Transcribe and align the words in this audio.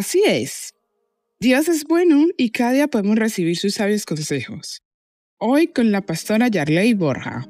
Así 0.00 0.22
es. 0.26 0.72
Dios 1.40 1.68
es 1.68 1.84
bueno 1.84 2.28
y 2.38 2.50
cada 2.50 2.72
día 2.72 2.88
podemos 2.88 3.16
recibir 3.16 3.58
sus 3.58 3.74
sabios 3.74 4.06
consejos. 4.06 4.82
Hoy 5.36 5.66
con 5.66 5.92
la 5.92 6.00
pastora 6.00 6.48
Yarley 6.48 6.94
Borja. 6.94 7.46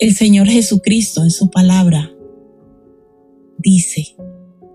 El 0.00 0.14
Señor 0.14 0.48
Jesucristo 0.48 1.22
en 1.22 1.30
su 1.30 1.50
palabra 1.50 2.12
dice 3.58 4.16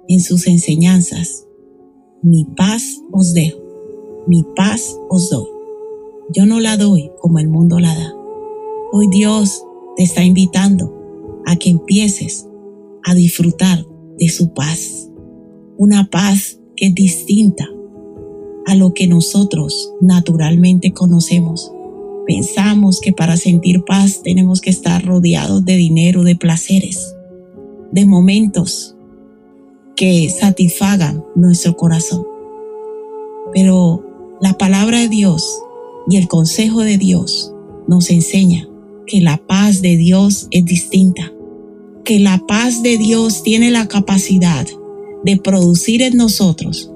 en 0.07 0.21
sus 0.21 0.47
enseñanzas, 0.47 1.45
mi 2.23 2.45
paz 2.55 3.01
os 3.11 3.33
dejo, 3.33 3.59
mi 4.29 4.45
paz 4.55 4.95
os 5.09 5.31
doy. 5.31 5.47
Yo 6.31 6.45
no 6.45 6.59
la 6.59 6.77
doy 6.77 7.09
como 7.19 7.39
el 7.39 7.49
mundo 7.49 7.79
la 7.79 7.95
da. 7.95 8.13
Hoy 8.91 9.07
Dios 9.09 9.63
te 9.97 10.03
está 10.03 10.23
invitando 10.23 11.41
a 11.47 11.55
que 11.55 11.71
empieces 11.71 12.47
a 13.03 13.15
disfrutar 13.15 13.83
de 14.19 14.29
su 14.29 14.53
paz. 14.53 15.09
Una 15.77 16.11
paz 16.11 16.59
que 16.75 16.87
es 16.87 16.93
distinta 16.93 17.67
a 18.67 18.75
lo 18.75 18.93
que 18.93 19.07
nosotros 19.07 19.95
naturalmente 19.99 20.93
conocemos. 20.93 21.73
Pensamos 22.27 22.99
que 23.01 23.11
para 23.11 23.35
sentir 23.35 23.83
paz 23.83 24.21
tenemos 24.21 24.61
que 24.61 24.69
estar 24.69 25.03
rodeados 25.03 25.65
de 25.65 25.75
dinero, 25.75 26.23
de 26.23 26.35
placeres, 26.35 27.15
de 27.91 28.05
momentos 28.05 28.95
que 29.95 30.29
satisfagan 30.29 31.25
nuestro 31.35 31.75
corazón. 31.75 32.27
Pero 33.51 34.05
la 34.41 34.53
palabra 34.53 34.99
de 34.99 35.09
Dios 35.09 35.61
y 36.07 36.17
el 36.17 36.27
consejo 36.27 36.81
de 36.81 36.97
Dios 36.97 37.53
nos 37.87 38.09
enseña 38.09 38.67
que 39.05 39.21
la 39.21 39.37
paz 39.37 39.81
de 39.81 39.97
Dios 39.97 40.47
es 40.51 40.65
distinta, 40.65 41.33
que 42.05 42.19
la 42.19 42.45
paz 42.47 42.81
de 42.81 42.97
Dios 42.97 43.43
tiene 43.43 43.71
la 43.71 43.87
capacidad 43.87 44.65
de 45.23 45.37
producir 45.37 46.01
en 46.01 46.17
nosotros 46.17 46.91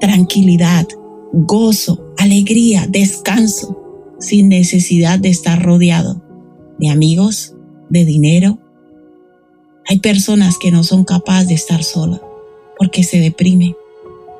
tranquilidad, 0.00 0.86
gozo, 1.32 2.12
alegría, 2.16 2.86
descanso, 2.88 3.76
sin 4.18 4.48
necesidad 4.48 5.18
de 5.18 5.28
estar 5.28 5.62
rodeado 5.62 6.22
de 6.78 6.90
amigos, 6.90 7.54
de 7.90 8.04
dinero. 8.04 8.58
Hay 9.86 10.00
personas 10.00 10.58
que 10.58 10.70
no 10.70 10.84
son 10.84 11.04
capaces 11.04 11.48
de 11.48 11.54
estar 11.54 11.82
solas 11.82 12.20
porque 12.78 13.02
se 13.02 13.20
deprimen. 13.20 13.74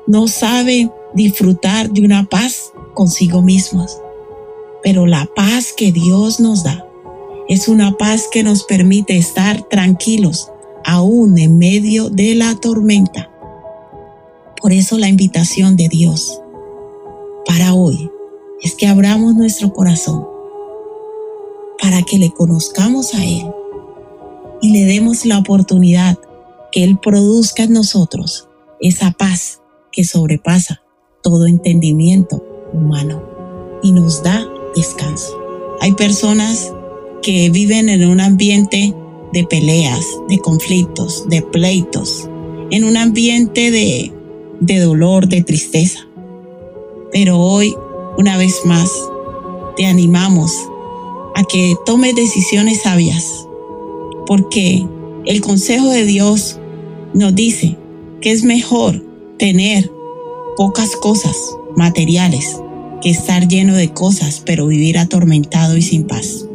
No 0.07 0.27
saben 0.27 0.91
disfrutar 1.13 1.91
de 1.91 2.01
una 2.01 2.25
paz 2.25 2.71
consigo 2.93 3.41
mismos. 3.41 3.99
Pero 4.83 5.05
la 5.05 5.27
paz 5.35 5.73
que 5.75 5.91
Dios 5.91 6.39
nos 6.39 6.63
da 6.63 6.85
es 7.47 7.67
una 7.67 7.97
paz 7.97 8.27
que 8.31 8.43
nos 8.43 8.63
permite 8.63 9.17
estar 9.17 9.63
tranquilos 9.63 10.51
aún 10.85 11.37
en 11.37 11.57
medio 11.57 12.09
de 12.09 12.35
la 12.35 12.55
tormenta. 12.55 13.29
Por 14.61 14.71
eso 14.71 14.97
la 14.97 15.07
invitación 15.09 15.75
de 15.75 15.87
Dios 15.89 16.41
para 17.45 17.73
hoy 17.73 18.09
es 18.61 18.75
que 18.75 18.87
abramos 18.87 19.35
nuestro 19.35 19.73
corazón 19.73 20.27
para 21.81 22.01
que 22.03 22.17
le 22.17 22.31
conozcamos 22.31 23.13
a 23.13 23.23
Él 23.23 23.49
y 24.61 24.71
le 24.71 24.85
demos 24.85 25.25
la 25.25 25.39
oportunidad 25.39 26.17
que 26.71 26.83
Él 26.83 26.99
produzca 26.99 27.63
en 27.63 27.73
nosotros 27.73 28.47
esa 28.79 29.11
paz 29.11 29.61
que 29.91 30.03
sobrepasa 30.03 30.81
todo 31.21 31.47
entendimiento 31.47 32.43
humano 32.73 33.21
y 33.83 33.91
nos 33.91 34.23
da 34.23 34.47
descanso. 34.75 35.37
Hay 35.81 35.93
personas 35.93 36.73
que 37.21 37.49
viven 37.49 37.89
en 37.89 38.07
un 38.07 38.21
ambiente 38.21 38.93
de 39.33 39.43
peleas, 39.45 40.05
de 40.27 40.39
conflictos, 40.39 41.25
de 41.29 41.41
pleitos, 41.41 42.29
en 42.71 42.83
un 42.83 42.97
ambiente 42.97 43.71
de, 43.71 44.11
de 44.59 44.79
dolor, 44.79 45.27
de 45.27 45.43
tristeza. 45.43 46.07
Pero 47.11 47.39
hoy, 47.39 47.75
una 48.17 48.37
vez 48.37 48.61
más, 48.65 48.91
te 49.75 49.85
animamos 49.85 50.53
a 51.35 51.43
que 51.43 51.75
tomes 51.85 52.15
decisiones 52.15 52.81
sabias, 52.81 53.47
porque 54.25 54.85
el 55.25 55.41
consejo 55.41 55.89
de 55.89 56.05
Dios 56.05 56.59
nos 57.13 57.33
dice 57.35 57.77
que 58.21 58.31
es 58.31 58.43
mejor 58.43 59.03
tener 59.37 59.91
pocas 60.59 60.97
cosas 60.97 61.37
materiales 61.77 62.59
que 63.01 63.09
estar 63.09 63.47
lleno 63.47 63.75
de 63.75 63.93
cosas 63.93 64.43
pero 64.45 64.67
vivir 64.67 64.97
atormentado 64.97 65.77
y 65.77 65.81
sin 65.81 66.05
paz. 66.05 66.45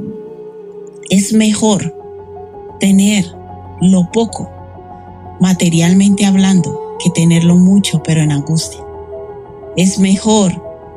Es 1.09 1.33
mejor 1.33 1.97
tener 2.81 3.25
lo 3.81 4.11
poco 4.13 4.51
materialmente 5.41 6.27
hablando 6.27 6.99
que 7.03 7.09
tenerlo 7.09 7.57
mucho 7.57 8.03
pero 8.03 8.21
en 8.21 8.31
angustia. 8.31 8.85
Es 9.75 9.99
mejor 9.99 10.53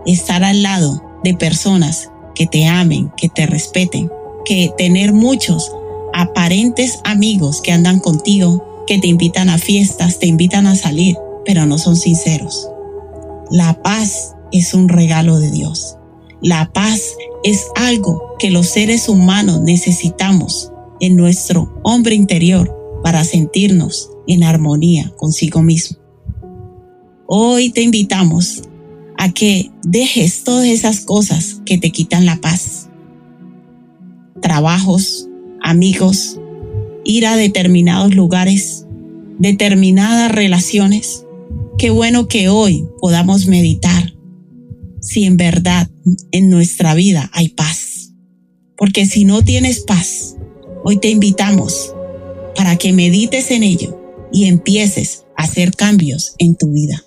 estar 0.05 0.43
al 0.43 0.61
lado 0.61 1.01
de 1.23 1.33
personas 1.33 2.11
que 2.35 2.45
te 2.45 2.67
amen, 2.67 3.09
que 3.15 3.29
te 3.29 3.45
respeten, 3.45 4.11
que 4.43 4.73
tener 4.77 5.13
muchos 5.13 5.71
aparentes 6.13 6.99
amigos 7.05 7.61
que 7.61 7.71
andan 7.71 8.01
contigo, 8.01 8.83
que 8.85 8.99
te 8.99 9.07
invitan 9.07 9.49
a 9.49 9.59
fiestas, 9.59 10.19
te 10.19 10.25
invitan 10.25 10.67
a 10.67 10.75
salir, 10.75 11.15
pero 11.45 11.65
no 11.65 11.77
son 11.77 11.95
sinceros. 11.95 12.69
La 13.51 13.81
paz 13.81 14.35
es 14.51 14.73
un 14.73 14.89
regalo 14.89 15.39
de 15.39 15.51
Dios. 15.51 15.97
La 16.41 16.71
paz 16.73 17.15
es 17.43 17.65
algo 17.75 18.35
que 18.39 18.51
los 18.51 18.67
seres 18.67 19.09
humanos 19.09 19.61
necesitamos 19.61 20.71
en 20.99 21.15
nuestro 21.15 21.79
hombre 21.83 22.15
interior 22.15 22.75
para 23.03 23.23
sentirnos 23.23 24.09
en 24.27 24.43
armonía 24.43 25.13
consigo 25.17 25.61
mismo. 25.61 25.97
Hoy 27.25 27.69
te 27.69 27.81
invitamos 27.81 28.63
a 29.17 29.31
que 29.33 29.71
dejes 29.83 30.43
todas 30.43 30.65
esas 30.65 31.01
cosas 31.01 31.61
que 31.65 31.77
te 31.77 31.91
quitan 31.91 32.25
la 32.25 32.37
paz. 32.37 32.89
Trabajos, 34.41 35.27
amigos, 35.61 36.39
ir 37.03 37.25
a 37.25 37.35
determinados 37.35 38.13
lugares, 38.13 38.85
determinadas 39.39 40.31
relaciones. 40.31 41.25
Qué 41.77 41.91
bueno 41.91 42.27
que 42.27 42.49
hoy 42.49 42.87
podamos 42.99 43.45
meditar 43.45 44.11
si 44.99 45.25
en 45.25 45.37
verdad 45.37 45.87
en 46.31 46.49
nuestra 46.49 46.95
vida 46.95 47.29
hay 47.33 47.49
paz. 47.49 48.13
Porque 48.75 49.05
si 49.05 49.25
no 49.25 49.43
tienes 49.43 49.81
paz, 49.81 50.35
hoy 50.83 50.99
te 50.99 51.09
invitamos 51.09 51.93
para 52.55 52.77
que 52.77 52.93
medites 52.93 53.51
en 53.51 53.61
ello 53.61 54.27
y 54.33 54.47
empieces 54.47 55.27
a 55.37 55.43
hacer 55.43 55.75
cambios 55.75 56.33
en 56.39 56.55
tu 56.55 56.71
vida. 56.71 57.03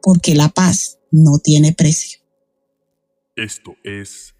Porque 0.00 0.36
la 0.36 0.48
paz 0.50 1.00
no 1.10 1.38
tiene 1.38 1.72
precio. 1.72 2.20
Esto 3.34 3.74
es 3.82 4.36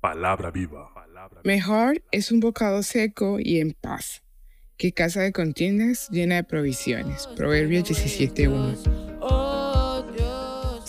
palabra 0.00 0.52
viva. 0.52 0.90
Mejor 1.42 2.04
es 2.12 2.30
un 2.30 2.38
bocado 2.38 2.84
seco 2.84 3.40
y 3.40 3.58
en 3.58 3.72
paz 3.72 4.22
que 4.76 4.92
casa 4.92 5.22
de 5.22 5.32
contiendas 5.32 6.08
llena 6.10 6.36
de 6.36 6.44
provisiones. 6.44 7.26
Proverbios 7.36 7.90
17.1. 7.90 9.03